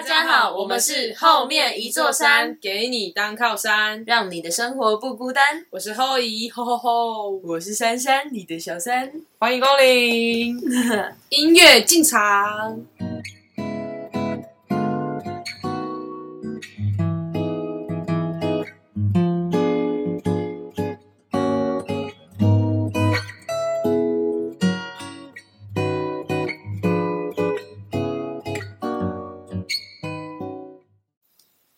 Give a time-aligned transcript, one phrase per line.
[0.00, 4.02] 大家好，我们是后面一座山，给你当靠山。
[4.06, 5.44] 让你的生活不孤单。
[5.68, 7.30] 我是后姨，吼吼吼！
[7.44, 9.12] 我是珊珊，你的小三。
[9.38, 10.58] 欢迎光临，
[11.28, 12.80] 音乐进场。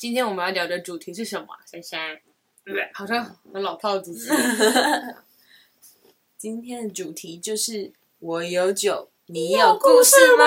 [0.02, 1.62] 今天我们要聊的主题是什么啊？
[1.65, 2.20] 珊珊，
[2.93, 4.20] 好像很老套主题。
[6.37, 10.45] 今天的主题就是我有酒，你有故事吗？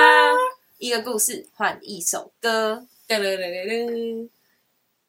[0.77, 2.86] 一个故事换一首歌。
[3.08, 4.30] 噔噔噔噔噔。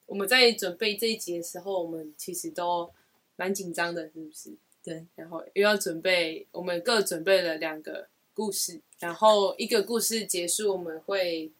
[0.06, 2.88] 我们在准备这一集的时候，我们其实都
[3.34, 4.54] 蛮紧张的，是不是？
[4.80, 11.50] 对，然后又要准备，我们各准备了两个故事，然后一个故事结束，我们会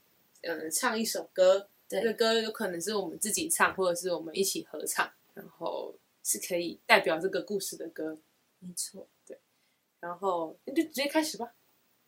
[0.42, 1.66] 呃唱一首歌。
[1.88, 8.18] 这个，歌有可能是我们自己唱，或者是我们一起合唱，然后是可以代表这个故事的歌。
[8.58, 9.06] 没错。
[9.26, 9.38] 对
[10.00, 11.52] 然后那就直接开始吧。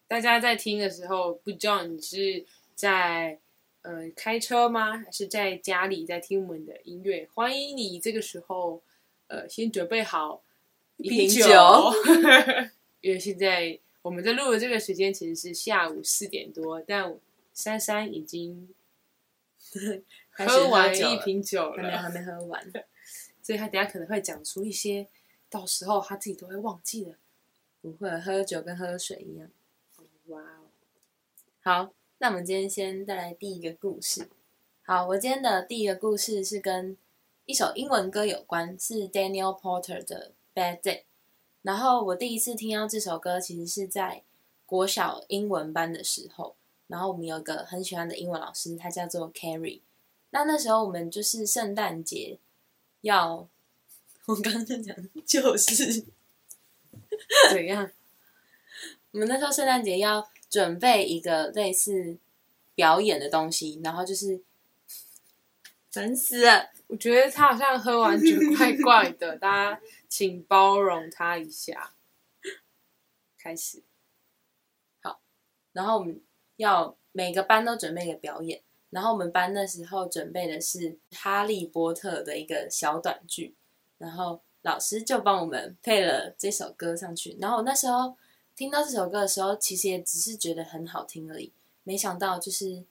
[0.06, 2.44] 大家在听的时候，不知道你是
[2.74, 3.38] 在
[3.82, 7.28] 呃开车吗，还是在家里在听我们的音乐？
[7.34, 8.82] 欢迎你这个时候
[9.26, 10.42] 呃先准备好
[10.96, 11.92] 一瓶酒， 酒
[13.00, 17.14] 因为现在我们在录的这个时间其实是下午四点多，但
[17.52, 18.68] 珊珊已经
[20.30, 22.72] 喝完一酒了瓶酒还没还，没喝完。
[23.42, 25.08] 所以他等下可能会讲出一些，
[25.48, 27.14] 到时候他自己都会忘记的。
[27.80, 29.50] 不会，喝酒跟喝水一样。
[30.26, 30.68] 哇哦！
[31.62, 34.28] 好，那我们今天先带来第一个故事。
[34.82, 36.96] 好，我今天的第一个故事是跟
[37.46, 40.82] 一首英文歌有关，是 Daniel Porter 的《Bad Day》。
[41.62, 44.22] 然后我第一次听到这首歌，其实是在
[44.66, 46.56] 国小英文班的时候。
[46.88, 49.80] 然后我们有一个很喜欢的英文老师，他叫做 Carrie。
[50.30, 52.38] 那那时候我们就是圣诞节
[53.02, 53.48] 要，
[54.26, 56.04] 我刚刚在讲就是
[57.50, 57.90] 怎样？
[59.12, 62.18] 我们那时候圣诞节要准备一个类似
[62.74, 64.42] 表演的东西，然后就是
[65.90, 66.70] 烦死了。
[66.88, 71.92] 我觉得他好像喝完酒 怪怪的，大家请包容他一下。
[73.38, 73.82] 开始，
[75.00, 75.20] 好
[75.72, 76.20] 然后我们
[76.58, 78.60] 要每个班都准备一个表演，
[78.90, 80.78] 然后我们班那时候准备的是
[81.10, 83.54] 《哈利波特》的一个小短剧，
[83.96, 87.36] 然后老师就帮我们配了这首歌上去。
[87.40, 88.14] 然后我那时候
[88.54, 91.52] 听到这首歌的时候，其实也只是觉得很好听而已，
[91.84, 92.84] 没想到就是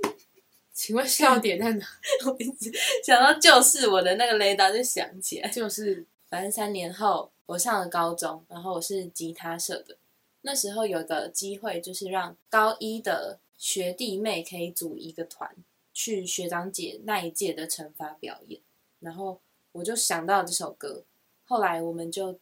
[0.72, 1.86] 请问笑点在哪？
[2.26, 2.70] 我一直
[3.04, 5.48] 想到就是我的那个雷达就响起来。
[5.48, 9.96] 就是反正三年后我上了高中，然后我是吉他社的。
[10.42, 15.54] 那时候有个机会，就是让高一的学弟妹可以组一个团，
[15.92, 18.60] 去学长姐那一届的惩罚表演。
[19.00, 19.40] 然后
[19.72, 21.04] 我就想到这首歌，
[21.44, 22.38] 后来我们就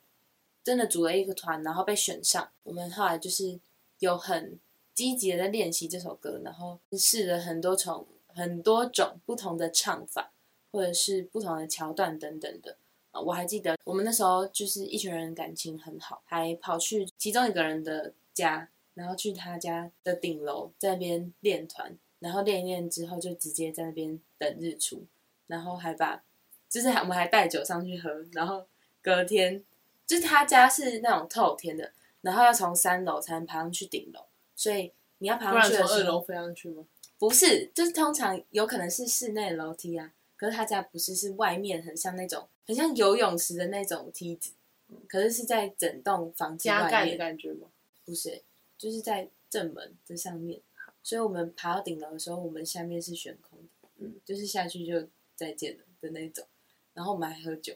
[0.63, 2.51] 真的组了一个团，然后被选上。
[2.63, 3.59] 我们后来就是
[3.99, 4.59] 有很
[4.95, 10.33] 积极的在练习这首歌，然后试了很多种很多种不同的唱法，
[10.71, 12.77] 或者是不同的桥段等等的。
[13.19, 25.05] 啊我还记得我们那时候就是一群人感情很好，还跑去其中一个人的家，然后去他家的顶楼在那边练团，然后练一练之后就直接在那边等日出，
[25.47, 26.23] 然后还把
[26.69, 28.67] 就是还我们还带酒上去喝，然后
[29.03, 29.65] 隔天
[30.07, 34.21] 就是他家是那种透天的，然后要从三楼才能爬上去顶楼，
[34.55, 36.85] 所以你要爬上去的时候从二楼飞上去吗？
[37.19, 44.53] 不是，就是通常有可能是室内楼梯啊，可是他家不是，是外面很像那种很像游泳池的那种梯子，
[44.89, 47.69] 嗯可是是在整栋房子外加盖的面，感觉吗？
[48.05, 48.43] 不是，
[48.77, 50.61] 就是在正门的上面。
[51.03, 56.47] 所以我们爬到顶楼的时候，我们下面是悬空的，嗯，就是下去就再见了的那种。
[56.93, 57.75] 然后我们还喝酒，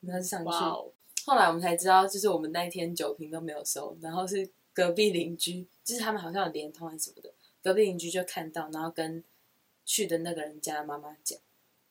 [0.00, 0.46] 然后上去。
[0.48, 0.90] 哇哦！
[1.26, 9.22] 后来我们才知道，就是我们那一天酒瓶都没有收，然后是隔壁邻居，就是他们好像有连通还是什么的，隔壁邻居就看到，然后跟
[9.84, 11.38] 去的那个人家的妈妈讲，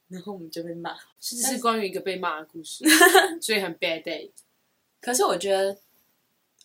[0.10, 0.98] 然后我们就被骂。
[1.20, 2.84] 这是关于一个被骂的故事，
[3.42, 4.30] 所以很 bad day。
[5.00, 5.78] 可是我觉得，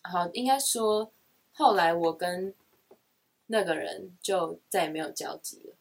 [0.03, 1.09] 好，应该说
[1.53, 2.53] 后来我跟
[3.47, 5.73] 那个人就再也没有交集了。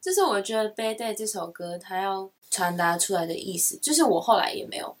[0.00, 4.96] 这是我觉得《Bad Day》这首歌它要传达出来的意思，就是我后来也没有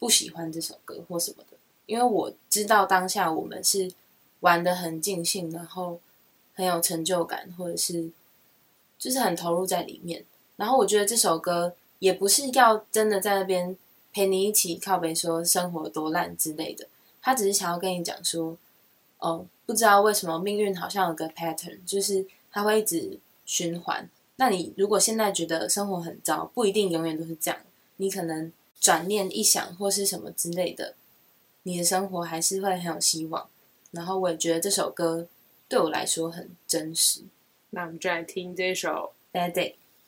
[0.00, 1.56] 不喜欢这首歌或什么的，
[1.86, 3.92] 因为我知道当下我们是
[4.40, 6.00] 玩的很尽兴，然后
[6.54, 8.10] 很有成就感，或者是
[8.98, 10.24] 就是很投入在里面。
[10.60, 13.74] 然后我觉得这首歌也不是要真的在那边
[14.12, 16.86] 陪你一起靠北说生活多烂之类的，
[17.22, 18.58] 他只是想要跟你讲说，
[19.20, 24.06] 哦，不知道为什么命运好像有个 pattern，就是它会一直循环。
[24.36, 27.58] 那你如果现在觉得生活很糟，不一定永远都是这样。
[27.96, 30.94] 你可能转念一想，或是什么之类的，
[31.62, 33.48] 你的生活还是会很有希望。
[33.92, 35.26] 然后我也觉得这首歌
[35.68, 37.22] 对我来说很真实。
[37.70, 39.72] 那我们就来听这首《Bad Day》，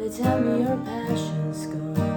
[0.00, 2.09] They tell me your passion's gone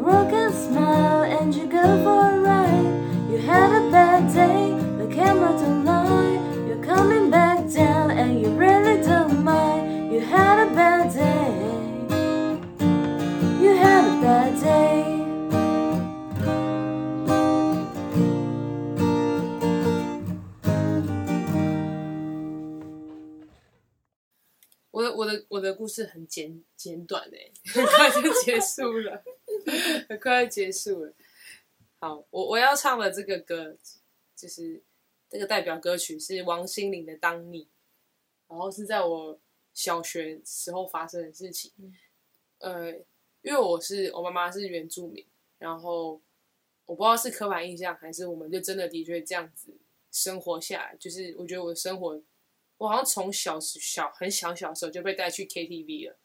[0.00, 3.30] work and smile and you go for a ride.
[3.30, 6.40] You had a bad day, the camera don't lie.
[6.66, 10.12] You're coming back down and you really don't mind.
[10.12, 11.52] You had a bad day.
[13.60, 15.16] You had a bad day.
[24.90, 29.39] 我的我的我的故事很简简短诶，很快就结束了， 很
[30.21, 31.13] 快要结束了。
[31.99, 33.77] 好，我我要唱的这个歌，
[34.35, 34.81] 就是
[35.29, 37.65] 这个代表歌曲是王心凌的《当你》，
[38.47, 39.39] 然后是在我
[39.73, 41.71] 小学时候发生的事情。
[42.59, 42.91] 呃，
[43.41, 45.25] 因为我是我妈妈是原住民，
[45.57, 46.21] 然后
[46.85, 49.77] 我不知道是刻板印象还是我们就真的的确这样子
[50.11, 52.21] 生活下来，就是我觉得我的生活。
[52.77, 56.17] 我好像从小小很小小的时候就被带去 KTV 了，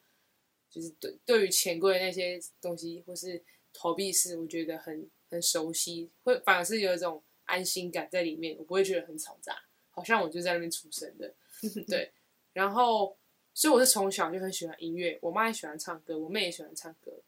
[0.77, 3.43] 就是对对于钱柜那些东西或是
[3.73, 9.59] 投币式，我觉得很很熟悉，会反而是有一种安心感在里面，我不会觉得很嘈杂，
[9.91, 11.35] 好像我就在那边出生的，
[11.89, 12.13] 对。
[12.53, 13.17] 然后，
[13.55, 17.23] 所以我是从小就很喜欢音乐，我妈也喜欢唱歌，我妹也喜欢唱歌。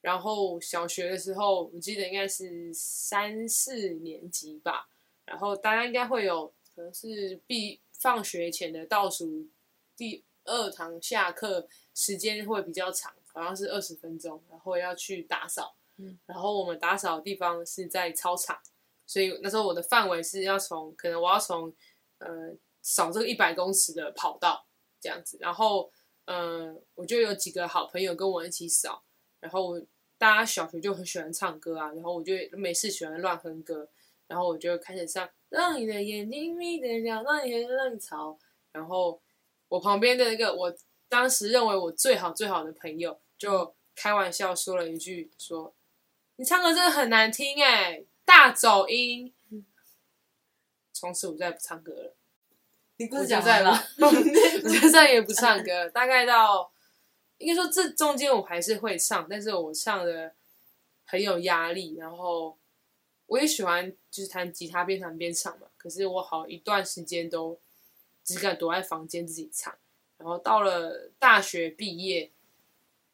[0.00, 4.88] 然后小学的时候，我记得应该是三四年级吧，
[5.24, 7.80] 然后大家应该会有可能是毕。
[7.96, 9.48] 放学前的倒数
[9.96, 15.76] 第二堂下课时间会比较长，好像是二十分钟，然后要去打扫。
[15.96, 18.58] 嗯，然后我们打扫的地方是在操场，
[19.06, 21.72] 所以那时候我的范围是要从，可能我要从
[22.18, 22.52] 呃
[22.82, 24.66] 扫这个一百公尺的跑道
[25.00, 25.36] 这样子。
[25.40, 25.90] 然后，
[26.24, 29.04] 嗯、呃，我就有几个好朋友跟我一起扫，
[29.40, 29.78] 然后
[30.18, 33.88] 大家小学就很喜欢唱歌啊，然后我就没事喜欢乱哼歌。
[34.26, 38.36] 然后我就开始唱，让你的眼睛眯得亮，让你的浪潮。
[38.72, 39.20] 然后
[39.68, 40.74] 我旁边的那个，我
[41.08, 45.74] 当时认为我最好最好的朋友，就开玩笑说了一句：“说
[46.36, 49.32] 你唱歌真的很难听哎，大走音。”
[50.92, 52.16] 从此我再也不唱歌了。
[52.96, 53.72] 你不讲完了？
[54.00, 55.88] 我就再也不唱歌。
[55.90, 56.72] 大概到
[57.38, 60.34] 应该说这中间我还是会唱，但是我唱的
[61.04, 62.56] 很有压力，然后。
[63.26, 67.58] 我也喜欢就是弹吉他边弹边唱嘛，可是我好一段时间都
[68.24, 69.76] 只敢躲在房间自己唱，
[70.16, 72.30] 然后到了大学毕业，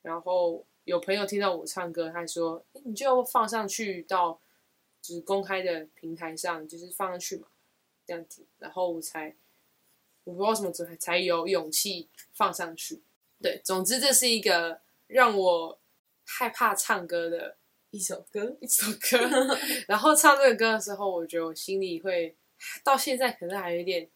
[0.02, 4.40] 然后有朋友听到我唱歌，他说：“你就放上去到
[5.02, 7.48] 就是公开的平台上，就是放上去嘛，
[8.06, 9.34] 这样子。”然后我才
[10.24, 13.02] 我不知道什么时才才有勇气放上去。
[13.42, 15.78] 对，总之这是一个让我
[16.24, 17.56] 害怕唱歌的。
[17.92, 19.18] 一首歌，一首歌，
[19.88, 22.36] 然后唱这个歌的时候，我觉得我心里会
[22.84, 24.08] 到现在可能还有一点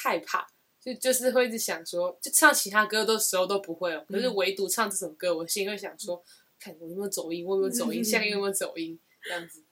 [0.00, 0.46] 害怕，
[0.80, 6.22] 就就是会一直想说，就唱其他歌的时候都不会哦，可是唯独唱这首歌，我心里会想说，
[6.60, 9.64] 看我有没有走音，我有没有走音，下面有没有走音， 这样子。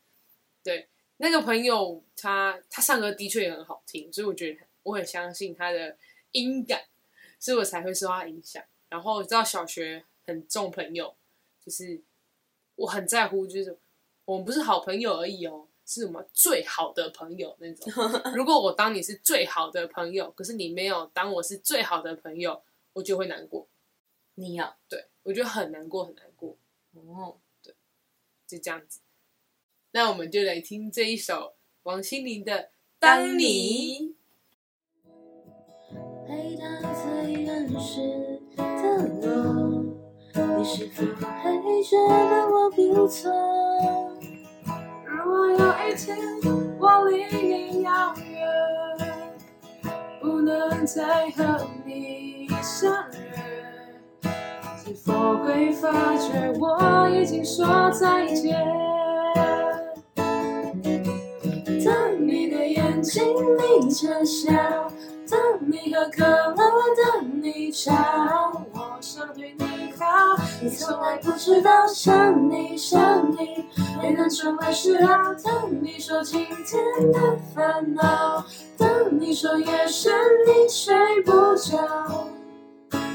[0.63, 5.97] 对，那个朋友他他唱歌的确也很好听，所以我觉得我很相信他的
[6.33, 6.83] 音感，
[7.39, 8.63] 所以我才会受他影响。
[8.89, 11.15] 然后知道小学很重朋友，
[11.65, 12.03] 就是。
[12.79, 13.79] 我很在乎，就是
[14.27, 17.91] 我们不是好朋友而已哦，是我们最好的朋友那种。
[18.35, 22.61] 如果我当你是最好的朋友，可是你没有当我是最好的朋友，
[22.93, 23.69] 我就会难过。
[24.35, 26.59] 你要对我觉得很难过，很难过，
[26.95, 27.75] 哦，对
[28.47, 29.01] 就这样子。
[29.93, 32.53] 那我们就来听这一首王心凌的
[32.99, 34.13] 《当你》。
[36.29, 38.63] 回到最原始的
[39.23, 39.29] 我，
[40.59, 43.31] 你是否还觉得我不错？
[45.37, 45.55] 如果有
[45.87, 46.17] 一天
[46.79, 48.49] 我离你遥远，
[50.19, 54.31] 不能再和你相约，
[54.83, 58.57] 是否会发觉我已经说再见？
[61.85, 63.23] 当你的眼睛
[63.59, 64.51] 眯着笑，
[65.31, 66.57] 当你喝可乐，
[67.13, 67.95] 当你吵，
[69.27, 73.65] 想对你好，你从来不知道想你想你，
[74.01, 75.35] 没能成为嗜好。
[75.43, 78.47] 当你说今天的烦恼，
[78.79, 80.15] 当你说夜深
[80.47, 82.29] 你睡不着，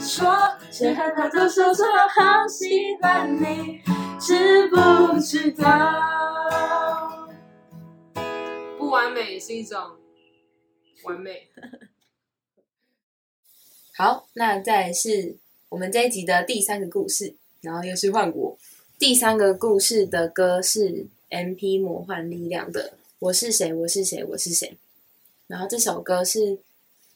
[0.02, 0.36] 说
[0.70, 2.68] 谁和他都说错，好喜
[3.02, 3.82] 欢你，
[4.20, 7.30] 知不知道？
[8.78, 9.80] 不完美是一种
[11.06, 11.48] 完美。
[13.96, 15.38] 好，那再来是
[15.72, 18.58] 我们这一集的第三个故事，然后又是换我。
[19.00, 24.68] 第三个故事的歌是 M P 魔幻力量的《我是谁，我是谁，我是谁》。
[25.48, 26.60] 然后这首歌是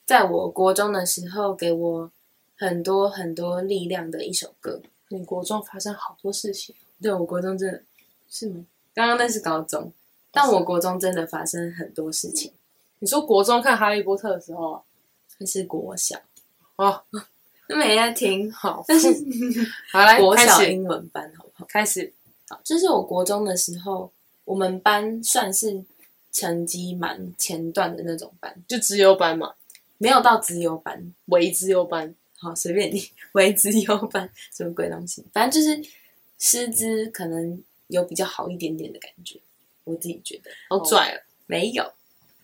[0.05, 2.09] 在我国中的时候给我
[2.55, 4.81] 很多很多力量的一首歌。
[5.09, 7.83] 你国中发生好多事情，对我国中真的
[8.29, 8.65] 是吗？
[8.93, 9.91] 刚刚那是高中，
[10.31, 12.53] 但我国中真的发生很多事情。
[12.99, 14.81] 你说国中看《哈利波特》的时候啊，
[15.39, 16.17] 那是国小，
[16.77, 17.03] 哦，
[17.67, 19.07] 那没人在听，好，但是
[19.91, 21.65] 好来国小英文班好不好？
[21.67, 22.13] 开始，
[22.47, 24.11] 好，就是我国中的时候，
[24.43, 25.83] 我们班算是
[26.31, 29.53] 成绩蛮前段的那种班，就资优班嘛，
[29.97, 31.13] 没有到资优班。
[31.25, 35.89] 唯资优班，好，随便你， 为资优班什么鬼东西，反正就是
[36.37, 39.39] 师资可能有比较好一点点的感觉，
[39.85, 40.51] 我自己觉得。
[40.69, 41.21] 好拽了。
[41.47, 41.91] 没有。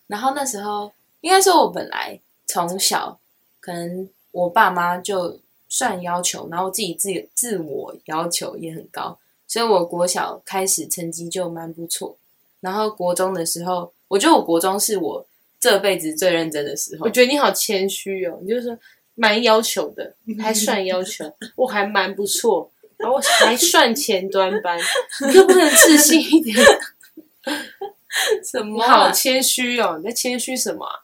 [0.07, 3.19] 然后那时候应该说，我本来从小
[3.59, 12.17] 可能我爸妈就算要求，然后自己自自我要求也很高，所以我国小开始成绩就蛮不错。
[12.59, 15.25] 然后国中的时候，我觉得我国中是我
[15.59, 17.09] 这辈子最认真的时候我。
[17.09, 18.77] 觉得你好谦虚哦，你就是说
[19.15, 24.77] 蛮要求的， 还算要求，我还蛮不错，然后我 还算前端班，
[25.27, 26.55] 你就不能自信一点？
[28.43, 30.99] 什么啊、好谦虚哦，你在谦虚什么啊、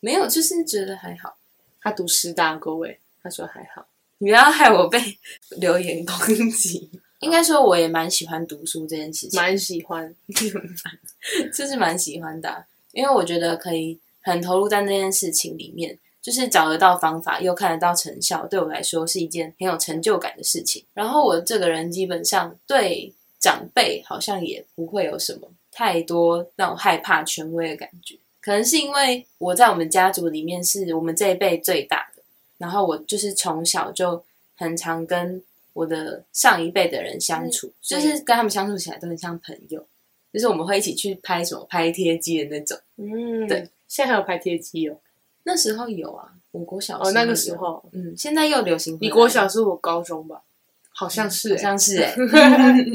[0.00, 1.36] 没有，就是觉得还好。
[1.82, 3.86] 他读师大，各位，他说还好。
[4.18, 4.98] 你不要害我被
[5.58, 6.88] 留言攻击。
[7.20, 10.14] 应该说，我也蛮喜欢读书这件事情，蛮喜欢，
[11.54, 20.84] 就是蛮喜欢的啊、因为我觉得可以很投入在那件事情里面，就是找得到方法，又看得到成效，对我来说是一件很有成就感的事情。
[20.94, 32.22] 然后我这个人基本上对长辈好像也不会有什么太多那种害怕权威的感觉，可能是因为我在我们家族里面是我们这一辈最大的，
[32.58, 34.22] 然后我就是从小就
[34.56, 39.86] 很常跟我的上一辈的人相处，就是跟他们相处起来都很像朋友。
[40.32, 42.78] 就是我们会一起去拍什么拍贴机的那种。
[42.96, 44.96] 嗯，对，现在还有拍贴机哦。
[45.42, 48.96] 那时候有啊，我国小的哦，那个有时，候，嗯，现在又流行。
[49.00, 50.42] 你国小是我高中吧？
[50.88, 52.14] 好像是好欸，像是哎、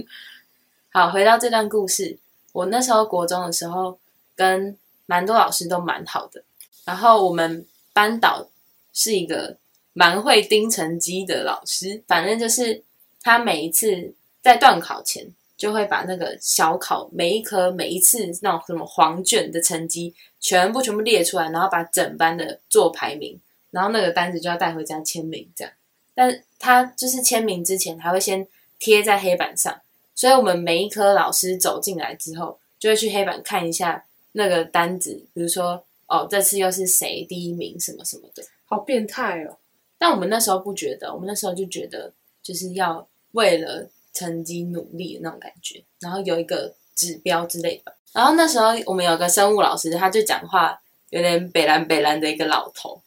[0.90, 2.18] 好，回到这段故事，
[2.54, 4.00] 我那时候国中的时候，
[4.36, 4.76] 跟
[5.08, 6.44] 蛮多老师都蛮好的。
[6.86, 8.48] 然后我们班导
[8.94, 9.58] 是一个
[9.94, 12.84] 蛮会盯成绩的老师，反正就是
[13.24, 23.40] 他每一次在段考前就会把那个小考每一科每一次那种什么黄卷的成绩全部全部列出来，然后把整班的做排名，
[23.72, 25.74] 然后那个单子就要带回家签名这样。
[26.14, 28.48] 但他就是签名之前还会先
[28.80, 29.82] 贴在黑板上，
[30.16, 34.06] 所以我们每一科老师走进来之后，就会去黑板看一下
[34.38, 38.44] 那个单子，比如说哦，这次又是谁第一名什么什么的。
[38.66, 39.58] 好变态哦。
[39.98, 42.14] 但我们那时候不觉得，我们那时候就觉得
[42.44, 47.94] 就是要为了成绩努力的那种感觉，然后有一个指标之类的。
[48.14, 50.80] 然后那时候我们有个生物老师，他就讲话
[51.10, 53.02] 有点北蓝北蓝的一个老头，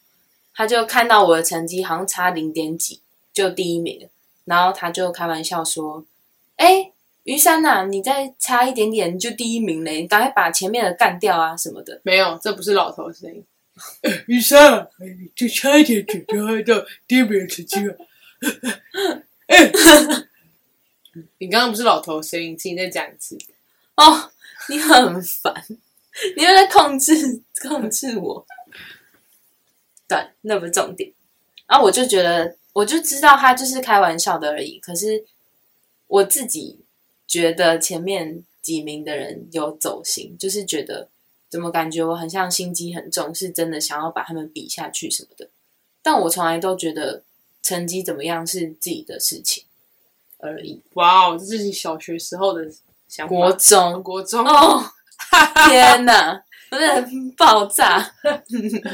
[0.53, 2.99] 他就看到我的成绩好像差零点几
[3.31, 4.09] 就第一名了，
[4.43, 6.05] 然后他就开玩笑说
[6.57, 6.90] ：“哎，
[7.23, 13.43] 于山呐、你再差一点点就第一名嘞，你赶快把前面的干掉啊什么的。”没有，这不是老头的声音。
[14.27, 14.87] 医生，
[15.35, 16.75] 就差一点就就会到
[17.07, 17.95] 第一名成绩了。
[19.47, 19.71] 哎
[21.39, 23.37] 你刚刚不是老头的声音，请你再讲一次。
[23.95, 24.31] 哦，
[24.69, 25.53] 你很烦，
[26.35, 28.45] 你又在控制控制我。
[30.07, 31.11] 对，那不是重点。
[31.67, 34.77] 然后我就觉得我就知道他就是开玩笑的而已。
[34.79, 35.23] 可是
[36.07, 36.80] 我自己
[37.31, 41.07] 觉得前面几名的人有走心，就是觉得
[41.47, 45.47] 怎么感觉我很像心机很重，是真的想要把他们比下去什么的。
[46.01, 47.23] 但我从来都觉得
[47.63, 49.63] 成绩怎么样是自己的事情
[50.39, 50.81] 而已。
[50.95, 52.69] 哇哦，这是你小学时候的
[53.07, 53.33] 想法。
[53.33, 54.83] 国中国中哦，
[55.69, 58.13] 天哪，我真的很爆炸。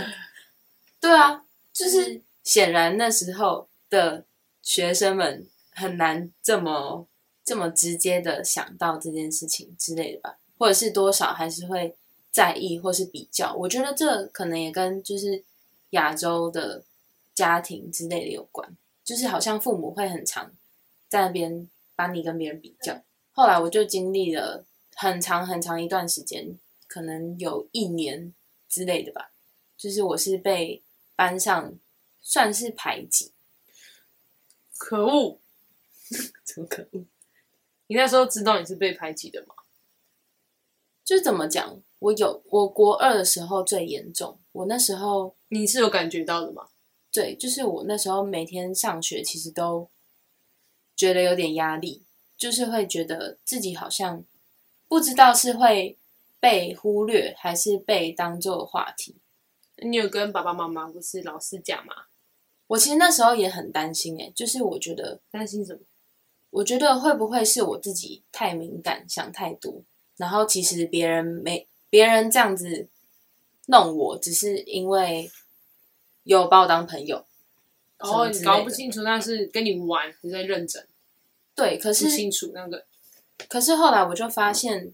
[1.02, 4.26] 对啊，就是显然那时候的
[4.62, 7.08] 学生们很难这么
[7.48, 11.96] 这么直接的想到这件事情之类的吧，或者是多少还是会
[12.30, 13.56] 在意或是比较。
[13.56, 15.42] 我觉得这可能也跟就是
[15.92, 16.84] 亚洲的
[17.34, 20.52] 家庭之类的有关，就是好像父母会很常
[21.08, 23.02] 在那边把你跟别人比较。
[23.32, 28.34] 后来我就经历了很长很长一段时间，可能有一年
[28.68, 29.32] 之类的吧，
[29.78, 30.84] 就是我是被
[31.16, 31.74] 班上
[32.22, 33.32] 算是排挤，
[34.78, 35.40] 可恶！
[36.44, 37.06] 怎么可恶？
[37.88, 39.56] 你那时候知道你是被排挤的吗？
[41.04, 41.82] 就是怎么讲？
[42.00, 46.68] 我有我国二的时候最严重，我那时候你是有感觉到的吗？
[47.12, 49.90] 对，就是我那时候每天上学，其实都
[50.96, 52.04] 觉得有点压力，
[52.38, 54.24] 就是会觉得自己好像
[54.88, 55.98] 不知道是会
[56.40, 59.16] 被忽略，还是被当做话题。
[59.78, 62.06] 你有跟爸爸妈妈或是老师讲吗？
[62.68, 65.80] 我其实那时候也很担心、欸，就是我觉得，担心什么？
[66.50, 69.84] 我觉得会不会是我自己太敏感，想太多，
[70.16, 72.88] 然后其实别人没别人这样子
[73.68, 75.32] 弄我，只是因为
[76.24, 77.26] 有把我当朋友。
[78.00, 80.86] 然后搞不清楚那是跟你玩，你在认真，
[81.56, 82.86] 对，可不是清楚那个。
[83.50, 84.94] 可是后来我就发现，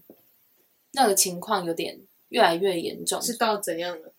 [0.92, 4.12] 那个情况有点越来越严重，是到怎样了？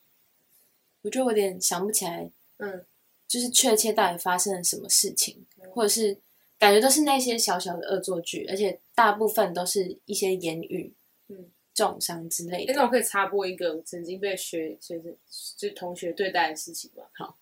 [1.02, 2.86] 我就有点想不起来，嗯，
[3.28, 6.18] 就是确切到底发生了什么事情，或者是
[6.58, 10.94] 感觉都是那些小小的恶作剧，而且大部分都是一些言语，
[11.28, 12.74] 嗯，重伤之类哎，的。
[12.76, 15.16] 那我可以插播一个我曾经被学学生
[15.58, 17.04] 就同学对待的事情吗？
[17.14, 17.38] 好，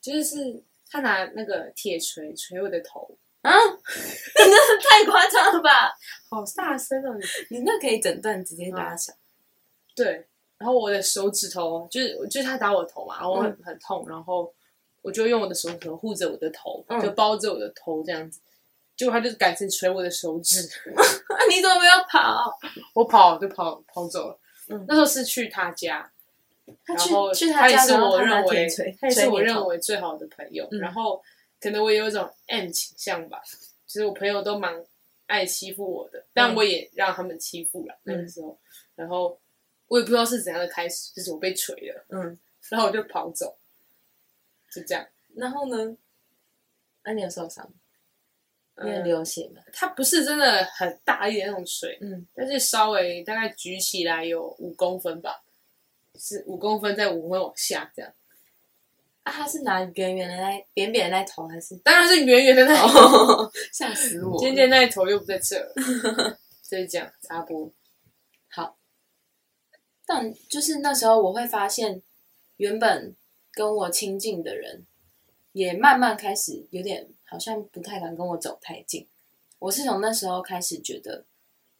[0.00, 5.94] 就是他拿那个铁锤锤我的头，啊， 真的是太夸张了吧！
[6.30, 7.14] 好大声哦！
[7.50, 9.14] 你你那可以整段直接打响。
[9.94, 14.52] 对，然后我的手指头就是就是他打我头嘛，然后我很、很痛，然后
[15.02, 18.40] 我就用我的手指头护着我的头，嗯就包着我的头这样子。
[18.96, 20.62] 结果他就改成捶我的手指，
[21.48, 22.58] 你怎么没有跑？
[22.94, 24.38] 我跑就跑跑走了。
[24.68, 26.10] 嗯那时候是去他家，
[26.86, 28.68] 他去然后去他家，他也是我认为
[29.00, 30.66] 他也是我认为最好的朋友。
[30.70, 31.22] 嗯然后
[31.60, 33.42] 可能我也有一种 M 倾向吧，
[33.86, 34.84] 就是我朋友都蛮
[35.26, 38.58] 爱欺负我的，但我也让他们欺负了、那个时候。
[38.94, 39.38] 然后
[39.88, 43.56] 我也不知道是怎样的开始，就是我被锤了，嗯，然后我就跑走，
[44.70, 45.06] 就这样。
[45.34, 45.96] 然后呢？
[47.02, 47.68] 那、你有受伤？
[48.82, 49.62] 你有嗯，流血吗？
[49.72, 55.42] 它不是真的很大一点那种水，嗯，但是稍微大概举起来有五公分吧，
[56.18, 58.12] 是五公分再五公分往下这样。
[59.22, 61.76] 啊，他是拿圆圆的那扁扁的那头，还是？
[61.78, 62.98] 当然是圆圆的那头。
[62.98, 64.38] 哦， 吓死我！
[64.38, 67.70] 尖尖那一头又不在这了，就是这样插播。
[68.50, 68.76] 好，
[70.04, 72.02] 但就是那时候我会发现，
[72.58, 73.14] 原本
[73.52, 74.84] 跟我亲近的人，
[75.54, 79.06] 也慢慢开始有点好像不太敢跟我走太近。
[79.60, 81.24] 我是从那时候开始觉得，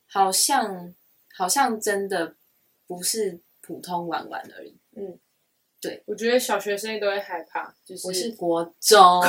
[0.07, 0.95] 好像
[1.35, 2.37] 好像真的
[2.87, 4.77] 不是普通玩玩而已。
[4.95, 5.19] 嗯，
[5.81, 9.21] 对我觉得小学生都会害怕，就是我是国中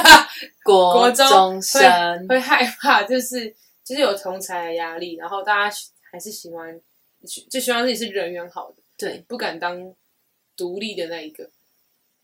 [0.62, 3.48] 国国中中生，会害怕，就是
[3.82, 6.78] 就是有同才的压力，然后大家还是喜欢，
[7.50, 9.94] 就希望自己是人缘好的，对，不敢当
[10.54, 11.50] 独立的那一个，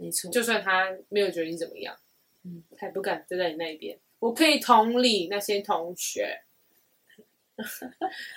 [0.03, 1.97] 没错，就算他没有觉得你怎么样，
[2.45, 3.99] 嗯，他也不敢站在你那一边。
[4.19, 6.43] 我可以同理那些同学，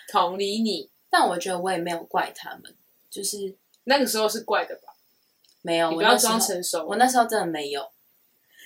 [0.08, 0.90] 同理你。
[1.10, 2.76] 但我觉得我也没有怪他们，
[3.10, 4.94] 就是那个时候是怪的吧？
[5.62, 6.86] 没有，你不要装成熟。
[6.86, 7.90] 我那时候真的没有。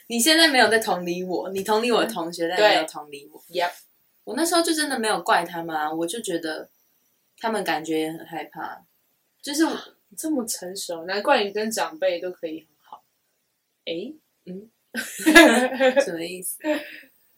[0.07, 3.39] 你现在没有在同理我，你同理我的同学，但对没有同理我。
[3.51, 3.71] Yep
[4.23, 6.69] 我那时候就真的没有怪他们啊，我就觉得
[7.37, 8.83] 他们感觉也很害怕，
[9.41, 9.63] 就是
[10.17, 12.67] 这么成熟，难怪你跟长辈都可以很
[13.79, 13.91] 好。
[13.91, 14.15] 诶，
[14.45, 14.69] 嗯，
[16.03, 16.57] 什么意思？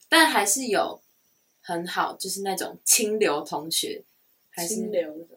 [0.09, 1.01] 但还是有
[1.61, 4.03] 很好，就是那种清流同学，
[4.49, 5.27] 还是清流，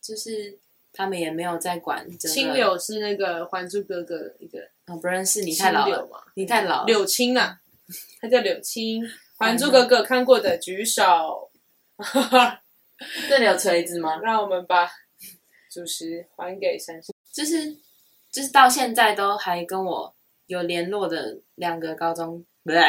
[0.00, 0.58] 就是
[0.92, 6.86] 他们也没有在管这个清流是那个《还珠格格》一个哦，不认识你太老了，你太老了。
[6.86, 7.60] 柳青啊，
[8.20, 9.02] 他叫柳青。
[9.38, 11.50] 《还珠格格》看过的举手，
[13.28, 14.16] 这里有锤子吗？
[14.24, 14.90] 让我们把
[15.70, 17.14] 主持还给珊珊。
[17.30, 17.76] 就是
[18.30, 20.15] 就是到现在都还跟我
[20.46, 22.80] 有联络的两个高中不对，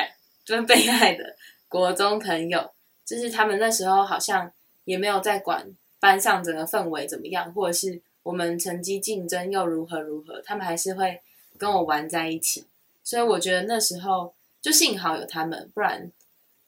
[0.46, 1.36] 就是被爱的
[1.68, 2.72] 国中朋友，
[3.06, 4.52] 就是他们那时候好像
[4.86, 5.68] 也没有在管
[6.00, 11.22] 班上整个氛围怎么样，或者是我们成绩竞争又如何如何，他们还是会
[11.58, 12.66] 跟我玩在一起。
[13.04, 16.12] 所以我觉得那时候就幸好有他们，不然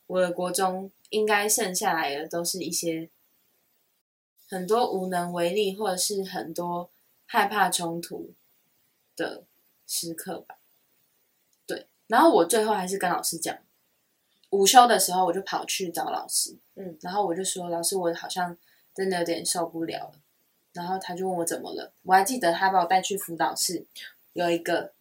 [0.08, 3.10] 我的国中应该剩下来的都是一些
[4.48, 6.90] 很多无能为力，或者是很多
[7.26, 8.32] 害怕冲突
[9.16, 9.44] 的
[9.86, 10.59] 时刻吧。
[12.10, 13.56] 对，然后我最后还是跟老师讲，
[14.50, 18.58] 午休的时候我就跑去找老师，嗯，然后我就说老师，我好像
[18.94, 20.12] 真的有点受不了了。
[20.72, 23.84] 然后他就问我怎么了，我还记得他把我带去辅导室，
[24.34, 24.92] 有一个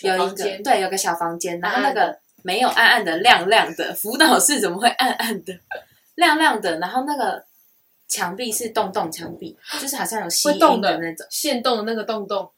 [0.00, 5.60] 有一个对，有个小房间，然后那个没有暗暗的亮亮的，辅导室怎么会暗暗的
[6.14, 6.78] 亮亮的？
[6.78, 7.44] 然后那个
[8.08, 11.26] 墙壁是洞洞墙壁，就是好像有吸音的那种。
[11.30, 12.50] 线洞的那个洞洞，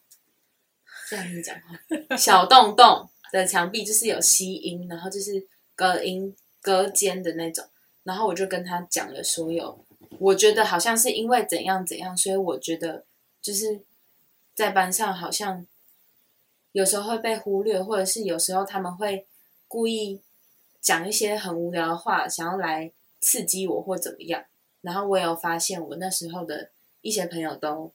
[1.09, 7.65] 这样你讲话，小洞洞的墙壁就是有吸音，然后就是隔音隔间的那种。
[8.03, 9.85] 然后我就跟他讲了所有，
[10.19, 13.05] 我觉得好像是因为怎样怎样，所以我觉得
[13.43, 13.81] 就是
[14.55, 15.67] 在班上好像
[16.73, 19.27] 有时候会被忽略，或者是有时候他们会
[19.69, 20.21] 故意
[20.81, 22.91] 讲一些很无聊的话，想要来
[23.21, 24.45] 刺激我或怎么样。
[24.81, 26.71] 然后我有发现，我那时候的
[27.03, 27.93] 一些朋友都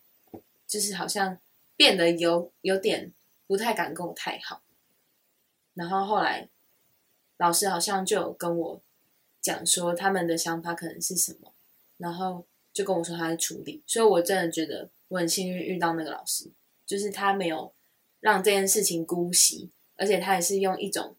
[0.67, 1.39] 就是好像
[1.76, 3.12] 变得有有点
[3.48, 4.62] 不太敢跟我太好。
[5.75, 6.49] 然后后来
[7.38, 8.81] 老师好像就有跟我
[9.39, 11.53] 讲说他们的想法可能是什么，
[11.97, 16.49] 然后就跟我说他在处理，所以我真的觉得我很幸运遇到那个老师，
[16.85, 17.71] 就是他没有
[18.19, 21.15] 让这件事情姑息，而且他也是用一种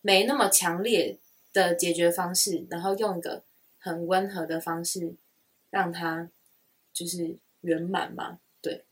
[0.00, 1.18] 没那么强烈
[1.52, 3.44] 的解决方式，然后用一个
[3.78, 5.14] 很温和的方式
[5.70, 6.30] 让他
[6.92, 8.40] 就是圆满嘛。
[8.60, 8.84] 对，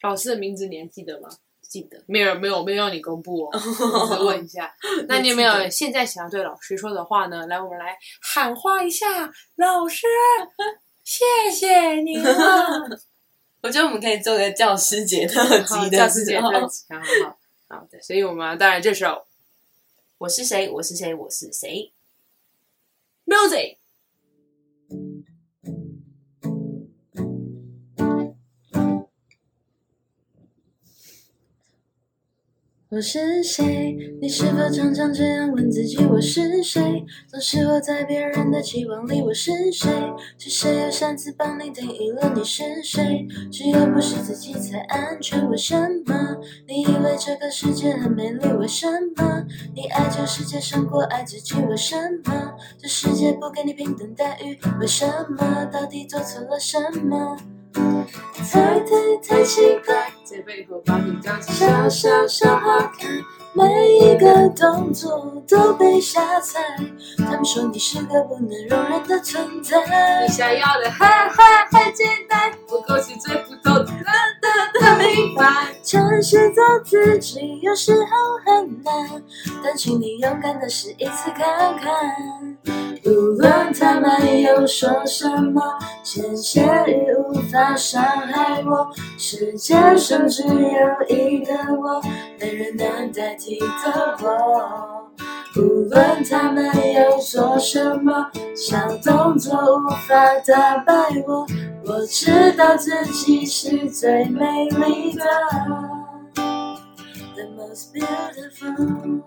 [0.00, 1.28] 老师的名字你还记得吗？
[1.68, 3.50] 记得没有，没有，没有让你公布哦。
[4.18, 4.74] 我问一下，
[5.06, 7.46] 那你有没有现在想要对老师说的话呢？
[7.46, 10.06] 来，我们来喊话一下，老师，
[11.04, 12.32] 谢谢你了。
[13.60, 17.04] 我觉得我们可以做个教师节特，辑的教师节特辑，好好
[17.70, 17.88] 好好。
[18.00, 19.26] 所以我们当然这首
[20.16, 20.70] 我是谁？
[20.70, 21.14] 我是谁？
[21.14, 21.92] 我是谁
[23.26, 23.76] ？music。
[32.90, 33.94] 我是谁？
[34.18, 36.02] 你是否常常这样问自己？
[36.06, 37.04] 我是谁？
[37.28, 39.20] 总是活在别人的期望里。
[39.20, 39.90] 我是谁？
[40.38, 40.84] 是谁？
[40.84, 43.26] 又擅自帮你定义了你是谁？
[43.52, 45.46] 只有不是自己才安全。
[45.50, 46.38] 为什么？
[46.66, 48.48] 你以为这个世界很美丽？
[48.58, 49.44] 为什么？
[49.74, 51.56] 你爱这世界胜过爱自己？
[51.68, 52.54] 为什么？
[52.78, 54.58] 这世界不给你平等待遇？
[54.80, 55.66] 为什么？
[55.70, 57.36] 到底做错了什么？
[58.50, 60.17] 太太太奇怪。
[60.28, 63.08] 在背后把你当成小小小好看，
[63.54, 63.64] 每
[63.96, 66.60] 一个动作都被瞎猜。
[67.16, 69.78] 他们说你是个不能容忍的存在
[70.20, 70.28] 你。
[70.30, 71.38] 想要的很很
[71.72, 73.86] 很简单，不过是最普通的
[74.98, 75.44] 明白。
[75.82, 78.08] 诚实做自己有时候
[78.44, 79.22] 很难，
[79.64, 82.58] 但请你勇敢的试一次看看。
[83.06, 85.62] 无论他们又说什么，
[86.02, 88.90] 浅显语无法伤害我。
[89.16, 92.02] 世界上只有一个我，
[92.38, 94.97] 没人能代替的我。
[95.54, 100.92] 不论他们又做什么，小动作无法打败
[101.26, 101.46] 我。
[101.84, 105.24] 我知道自己是最美丽的
[107.34, 109.22] ，the most beautiful。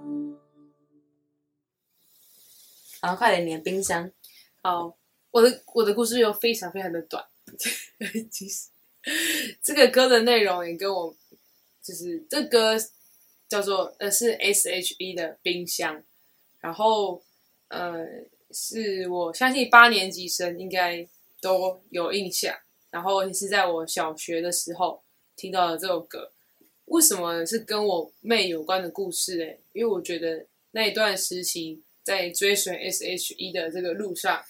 [3.01, 4.11] 好，快点，你的冰箱。
[4.61, 4.95] 好，
[5.31, 7.25] 我的我的故事又非常非常的短，
[8.29, 8.69] 其实
[9.63, 11.15] 这个歌的内容也跟我
[11.81, 12.75] 就是这歌
[13.49, 16.03] 叫做呃是 S H E 的冰箱，
[16.61, 17.21] 然后
[17.67, 18.05] 呃
[18.51, 21.05] 是我相信八年级生应该
[21.41, 22.55] 都有印象，
[22.89, 25.01] 然后也是在我小学的时候
[25.35, 26.31] 听到了这首歌。
[26.85, 29.59] 为什么是跟我妹有关的故事嘞？
[29.71, 34.43] 因为我觉得那一段时期在追随 S H E 的这个路上，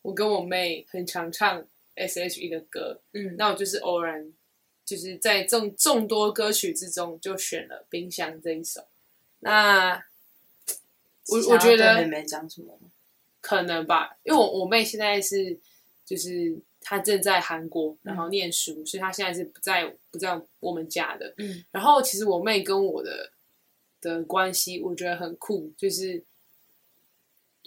[0.00, 1.62] 我跟我妹很常唱
[1.96, 4.32] S H E 的歌，嗯，那我就是偶然
[4.86, 8.80] 就是在众众多歌曲之中就选了《冰箱》这一首。
[9.40, 10.02] 那
[11.28, 12.78] 我我觉得想要对妹妹讲什么？
[13.40, 15.58] 可能吧，因为我我妹现在是
[16.04, 21.34] 就是她正在韩国，然后念书，所以她现在是不在不在我们家的。
[21.38, 23.32] 嗯，然后其实我妹跟我的
[24.00, 26.22] 的关系，我觉得很酷，就是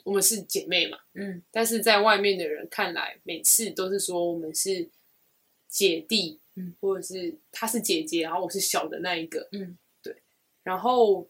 [0.05, 4.87] 我们是姐妹嘛，嗯但是在外面的人看来，每次都是说我们是
[5.67, 10.15] 姐弟，嗯，或者是她是姐姐，然后我是小的那一个，嗯，对。
[10.63, 11.27] 然后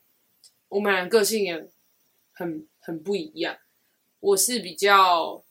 [0.70, 1.68] 我们俩个性也
[2.36, 3.58] 很很不一样。
[4.20, 5.44] 我是比较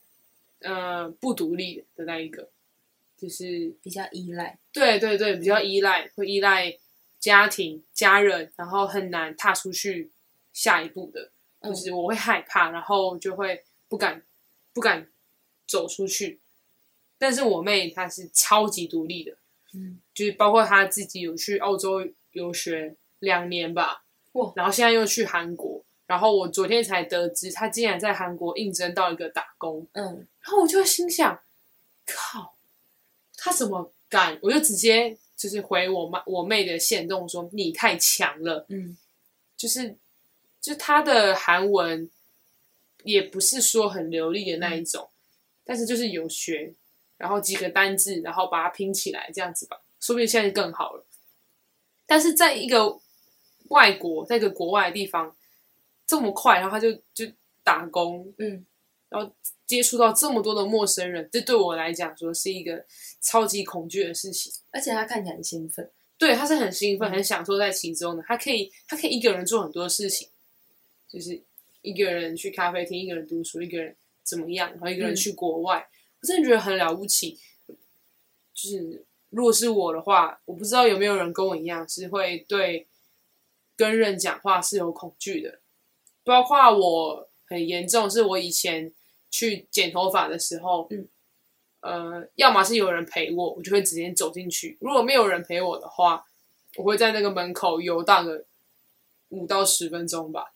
[0.59, 2.49] 呃不独立的那一个，
[3.17, 4.57] 就是比较依赖。
[4.71, 6.77] 对对对，比较依赖，会依赖
[7.19, 10.09] 家庭、家人，然后很难踏出去
[10.53, 11.31] 下一步的。
[11.59, 14.21] 嗯就是我会害怕，然后就会不敢
[14.71, 15.09] 不敢
[15.65, 16.39] 走出去。
[17.17, 19.35] 但是我妹她是超级独立的，
[19.73, 25.74] 嗯，就是包括她自己有去澳洲游学两年吧，哇然后现在又去韩国，
[26.05, 31.39] 然后我昨天才得知他竟然在韩国应征到一个打工，嗯然后我就心想，
[32.05, 32.55] 靠，
[33.37, 34.37] 他怎么敢？
[34.41, 38.97] 我就直接就是回我妈我妹的线动说你太强了，嗯
[39.57, 39.95] 就是
[40.61, 42.09] 就他的韩文
[43.03, 45.09] 也不是说很流利的那一种，
[45.63, 46.73] 但是就是有学，
[47.17, 51.05] 然后几个单字，然后把它拼起来这样子吧，说不定现在更好了。
[52.05, 52.99] 但是在一个
[53.69, 55.35] 外国，在一个国外的地方
[56.05, 57.25] 这么快，然后他就就
[57.63, 58.65] 打工，嗯
[59.09, 59.31] 然后
[59.65, 62.83] 接触到这么多的陌生人，这对我来讲说是一个
[63.21, 64.51] 超级恐惧的事情。
[64.71, 65.89] 而且他看起来很兴奋。
[66.17, 68.23] 对，他是很兴奋、嗯很享受在其中的。
[68.23, 70.27] 他可以，他可以一个人做很多事情，
[71.07, 71.41] 就是
[71.81, 75.87] 一个人去咖啡厅，一个人读书，一个人怎么样，然后一个人嗯去国外。
[76.21, 77.37] 我真的觉得很了不起。
[78.53, 82.87] 就是如果是我的话，我不知道有没有人跟我一样是会对
[83.75, 85.59] 跟人讲话是有恐惧的。
[86.25, 88.91] 包括我很严重，是我以前
[89.31, 91.07] 去剪头发的时候，嗯，
[91.79, 96.25] 呃，要么是有人陪我，我就会直接走进去；如果没有人陪我的话，
[96.75, 98.43] 我会在那个门口游荡个
[99.29, 100.51] 五到十分钟吧。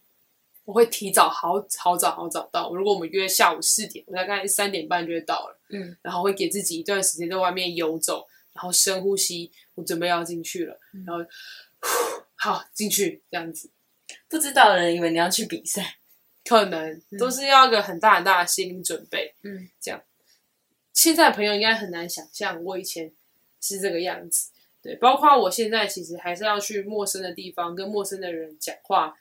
[0.66, 2.72] 我会提早好好早好早到。
[2.74, 5.60] 如果我们约下午四点，我大概三点半就会到了。
[5.72, 11.26] 嗯然后会给自己一段时间在外面游走，然后深呼吸，我准备要进去了，嗯然后
[12.36, 13.72] 好进去这样子，
[14.28, 15.96] 不知道的人以为你要去比赛。
[16.46, 19.36] 可能都是要一个很大很大的心理准备。
[19.44, 20.02] 嗯这样
[20.94, 23.12] 现在的朋友应该很难想象我以前
[23.62, 24.50] 是这个样子，
[24.82, 29.16] 对，包括我现在其实还是要去陌生的地方跟陌生的人讲话，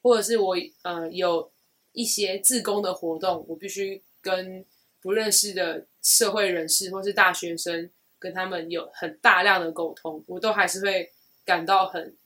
[0.00, 1.52] 或者是我呃有
[1.92, 4.64] 一些自工的活动，我必须跟
[5.02, 11.12] 不认识的社会人士或是大学生跟他们有很大量的沟通，我都还是会
[11.44, 12.16] 感到很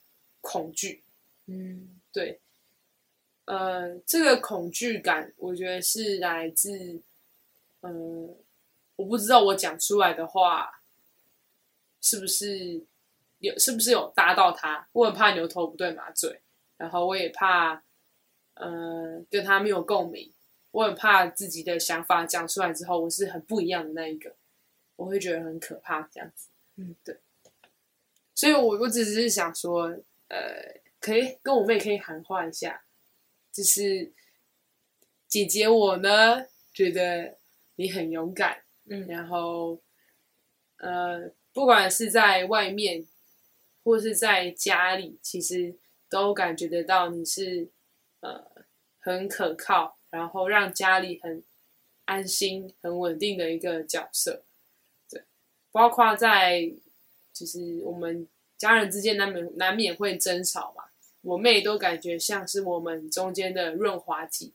[0.40, 1.02] 恐惧。
[1.46, 2.40] 嗯对，
[3.44, 6.98] 呃，这个恐惧感，我觉得是来自，
[7.82, 8.34] 嗯、
[8.96, 10.80] 我不知道我讲出来的话
[12.00, 12.80] 是不是
[13.40, 14.88] 有，是不是有搭到他？
[14.92, 16.40] 我很怕牛头不对马嘴，
[16.78, 17.82] 然后我也怕，
[18.54, 20.32] 呃，跟他没有共鸣。
[20.70, 24.34] 我很怕自己的想法讲出来之后，我是很不一样的那一个，
[24.96, 26.48] 我会觉得很可怕，这样子。
[26.76, 27.18] 嗯，对。
[28.34, 29.94] 所以我我只是想说，
[30.28, 32.82] 呃，可以跟我妹可以喊话一下，
[33.52, 34.12] 就是
[35.28, 37.38] 姐姐我呢觉得
[37.76, 39.06] 你很勇敢，嗯。
[39.06, 39.80] 然后
[40.78, 43.06] 呃，不管是在外面
[43.84, 45.76] 或是在家里，其实
[46.10, 47.70] 都感觉得到你是
[48.18, 48.44] 呃
[48.98, 51.44] 很可靠，然后让家里很
[52.06, 54.42] 安心、很稳定的一个角色。
[55.08, 55.22] 对，
[55.70, 56.68] 包括在
[57.32, 60.85] 就是我们家人之间难免难免会争吵嘛，
[61.26, 64.52] 我妹都感觉像是我们中间的润滑剂。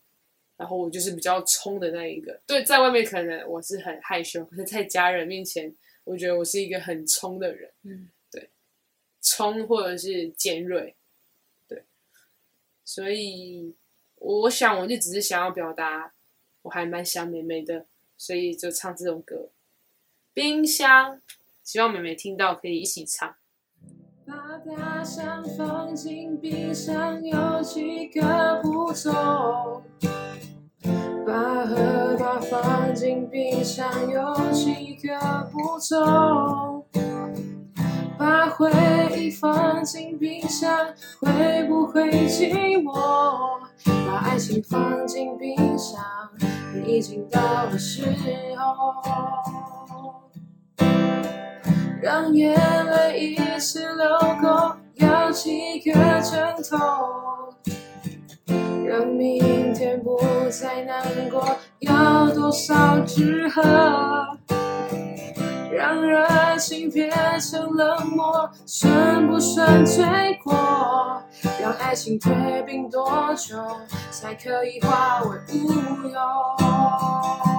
[0.57, 8.47] 然后我就是比较冲的那一个，对，在外面可能我是很害羞，可是在家人面前，我觉得我是一个很冲的人，嗯对
[9.23, 10.93] 冲或者是尖锐，
[11.67, 11.81] 对，
[12.85, 13.73] 所以
[14.17, 16.13] 我想我就只是想要表达，
[16.61, 19.49] 我还蛮想妹妹的，所以就唱这首歌。
[20.31, 21.19] 冰箱，
[21.63, 23.35] 希望妹妹听到可以一起唱。
[24.25, 24.33] 把
[24.65, 29.81] 大象放进冰箱有几个步骤？
[31.25, 36.85] 把荷包放进冰箱有几个步骤？
[38.17, 38.69] 把回
[39.17, 40.87] 忆放进冰箱，
[41.19, 42.93] 会不会寂寞？
[43.85, 45.99] 把爱情放进冰箱，
[46.85, 48.05] 已经到了时
[48.55, 49.01] 候。
[52.03, 52.55] 让眼
[52.87, 57.53] 泪一一直流够，要几个枕头？
[58.83, 60.19] 让明天不
[60.49, 61.45] 再难过，
[61.77, 63.61] 要多少纸盒？
[65.71, 70.03] 让热情变成冷漠，算不算罪
[70.43, 71.21] 过？
[71.61, 73.55] 让爱情退冰多久，
[74.09, 77.50] 才可以化为乌有？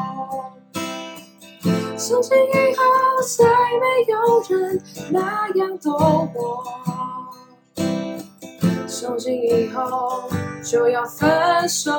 [2.04, 2.82] 从今以后，
[3.38, 3.44] 再
[3.78, 5.92] 没有人那样懂
[6.34, 6.64] 我。
[8.88, 10.28] 从今以后
[10.64, 11.92] 就要分手。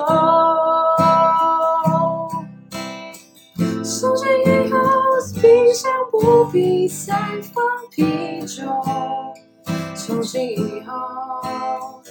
[3.82, 4.78] 从今以后，
[5.42, 7.16] 冰箱不必再
[7.54, 8.64] 放啤酒。
[9.96, 12.04] 从今以后，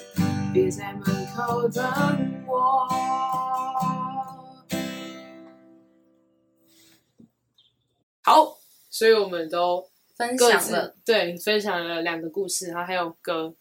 [0.55, 1.03] 别在门
[1.37, 1.85] 口等
[2.47, 2.89] 我。
[8.23, 8.57] 好，
[8.89, 9.85] 所以我们都
[10.17, 13.53] 分各自享了，对分享了两个故事，然后还有歌，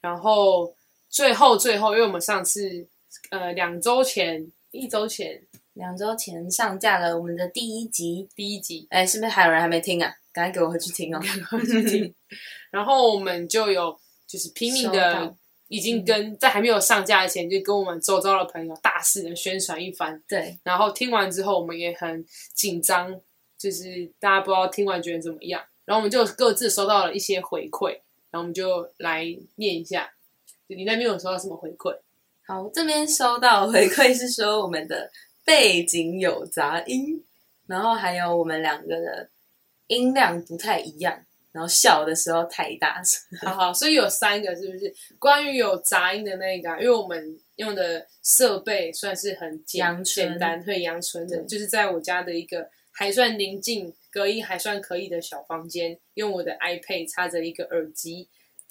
[0.00, 0.74] 然后
[1.08, 2.86] 最后最后，因为我们上次
[3.30, 5.42] 呃两周前一周前
[5.74, 8.28] 两周前上架了我们的第一集。
[8.34, 10.10] 第一集哎，是不是还有人还没听啊？
[10.32, 11.20] 赶快给我回去听哦。
[11.66, 12.14] 去听，
[12.70, 15.36] 然后我们就有就是拼命收的
[15.68, 20.22] 已经跟在还没有上架以前，就跟我们周遭的朋友大肆的宣传一番。
[20.28, 22.24] 对，然后听完之后，我们也很
[22.54, 23.20] 紧张，
[23.66, 25.60] 就是大家不知道听完觉得怎么样。
[25.84, 27.90] 然后我们就各自收到了一些回馈，
[28.30, 29.24] 然后我们就来
[29.56, 30.08] 念一下。
[30.68, 31.96] 你那边有收到什么回馈？
[32.46, 35.10] 好，这边收到回馈是说我们的
[35.44, 37.24] 背景有杂音，
[37.66, 39.28] 然后还有我们两个的
[39.88, 43.20] 音量不太一样，然后笑的时候太大声。
[43.40, 44.94] 好好，所以有三个是不是？
[45.18, 58.26] 关于有杂音的那个啊、因为我们用的设备算是很简简单，对阳春的，就是在我家的一个还算宁静、隔音还算可以的小房间，用我的 iPad 插着一个耳机。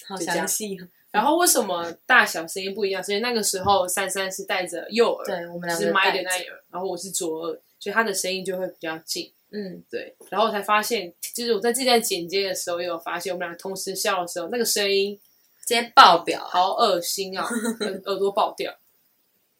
[0.07, 0.88] 好详细哦。
[1.11, 3.01] 然后为什么大小声音不一样？
[3.03, 9.31] 是因为那个时候珊珊是戴着右耳，对我们两是麦的那一耳，然后我是左耳，所以她的声音就会比较近。
[9.51, 15.17] 嗯，对，然后我才发现，就是我在自己在剪接的时候，也有发现，我们俩同时笑的时候，那个声音
[15.61, 16.43] 直接爆表。
[16.43, 17.45] 好恶心啊，
[17.79, 18.75] 耳耳朵爆掉，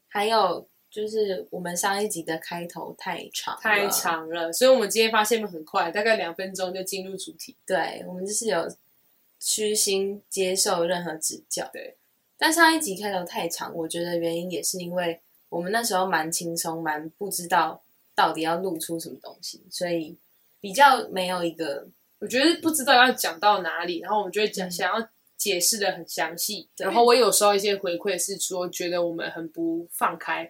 [0.10, 3.86] 还有就是我们上一集的开头太长，太。
[3.90, 4.54] 长了。
[4.54, 7.54] 所以我们今天发现很快，大概两分钟就进入主题。
[7.68, 8.66] 对，我们就是有
[9.42, 11.70] 虚心接受任何指教。
[11.74, 11.98] 对，
[12.38, 17.84] 但上一集开头太长，我觉得原因也是因为我们那时候蛮轻松，蛮不知道
[18.16, 20.16] 到底要录出什么东西，所以
[20.62, 21.86] 比较没有一个
[22.20, 25.06] 我觉得不知道要讲到哪里，然后我们就会讲、嗯想要
[25.36, 26.70] 解释的很详细。
[26.78, 30.50] 然后我有时候一些回馈，是说觉得我们很不放开，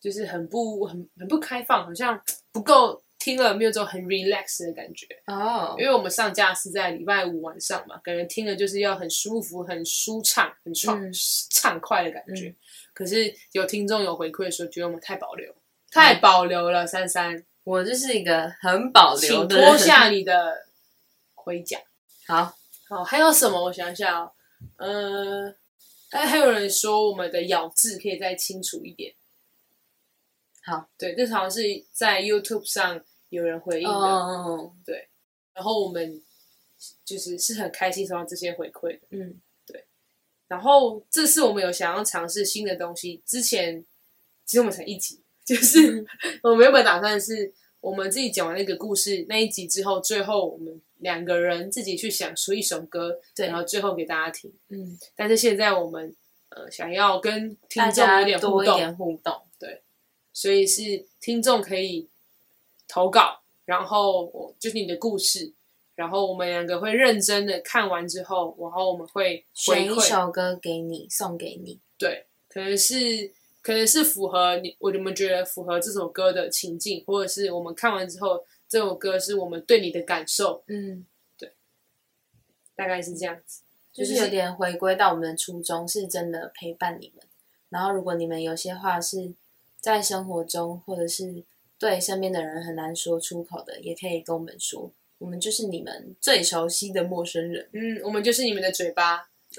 [0.00, 2.20] 就是很不很很不开放，好像
[2.52, 5.06] 不够听了没有这种很 relax 的感觉。
[5.26, 11.12] 哦因为我们上架是在礼拜五晚上嘛，感觉听了就是要很舒服、很舒畅、很畅、嗯
[11.50, 12.48] 畅快的感觉。
[12.48, 12.56] 嗯
[12.92, 15.54] 可是有听众有回馈说，觉得我们太保留，
[15.90, 16.86] 太保留了。
[16.86, 20.66] 珊珊，我就是一个很保留请的人脱下你的
[21.34, 21.78] 盔甲。
[22.26, 22.52] 好，
[22.88, 23.64] 好，还有什么？
[23.64, 24.32] 我想想哦，
[24.76, 25.54] 呃，
[26.10, 29.14] 哎，还有人说我们的咬字可以再清楚一点。
[30.70, 33.94] 好，对，这好像是在 YouTube 上有人回应的。
[33.94, 34.72] 哦，
[35.52, 36.22] 然后我们
[37.04, 39.00] 就是是很开心收到这些回馈的。
[39.10, 39.40] 嗯，
[40.46, 43.84] 然后这次我们有想要尝试新的东西，之前
[44.44, 46.04] 其实我们才一集，就是
[46.42, 53.46] 我们原本打算是我们自己讲完那个故事那一集之后，最后我们两个人自己去想出一首歌，对。
[53.46, 54.52] 然后最后给大家听。
[54.68, 56.14] 嗯，但是现在我们
[56.48, 59.40] 呃想要跟听众有点互动，互动，
[60.40, 62.08] 所以是听众可以
[62.88, 65.52] 投稿，然后我就是你的故事。
[65.94, 71.78] 然后我们两个会认真的看完之后，然后我们会回选一馈，首歌给你，送给你。
[71.98, 81.04] 对，可能是可能是符合你，我们觉得符合这首歌的情境，或者是我们看完之后，这首歌是我们对你的感受，嗯，
[81.36, 81.52] 对
[82.74, 83.60] 大概是这样子。
[83.92, 87.26] 就是有点回归到我们的初衷，是真的陪伴你们。
[87.68, 89.34] 然后，如果你们有些话是
[89.80, 91.42] 在生活中，或者是
[91.78, 94.92] 对身边的人很难说出口的，也可以跟我们说。
[95.18, 97.68] 我们就是你们最熟悉的陌生人。
[97.72, 99.28] 嗯，我们就是你们的嘴巴，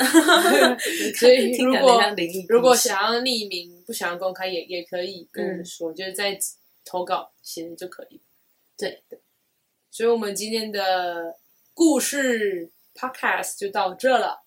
[1.15, 2.01] 所以如果
[2.49, 6.35] 如果想要匿名，不想要公开，也也可以跟我们嗯说，就是在
[6.83, 8.19] 投稿写的就可以。
[8.77, 9.03] 对
[9.91, 11.37] 所以我们今天的
[11.75, 14.43] 故事 podcast 就到这了。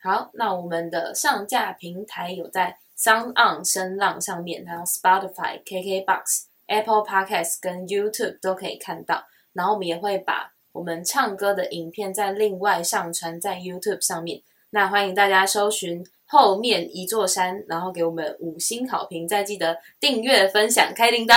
[0.00, 9.26] 好，那我们的上架平台有在 Sound On 声浪上面，还有 Spotify、KKBox、Apple Podcast 跟 YouTube 都可以看到。
[9.52, 14.42] 然后我们也会把我们唱歌的影片再另外上传在 YouTube 上面。
[14.70, 21.36] 那欢迎大家搜寻后面一座山，然后给我们五星好评，再记得订阅、分享、开铃铛，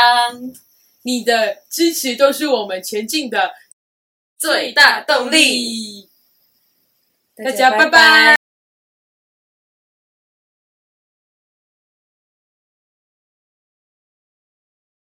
[1.04, 3.52] 你的支持都是我们前进的
[4.38, 5.38] 最大动力。
[5.38, 6.10] 力。
[7.36, 8.39] 大家拜拜